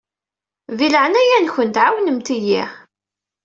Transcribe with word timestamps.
Di 0.77 0.87
leɛnaya-nkent 0.93 1.81
ɛawnemt-iyi. 1.85 2.63